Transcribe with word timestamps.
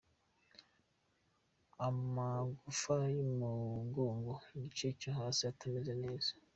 Amagufa 1.87 2.95
y’umugongo 3.15 4.31
igice 4.55 4.87
cyo 4.99 5.11
hasi 5.17 5.41
atameze 5.51 5.93
neza. 6.03 6.29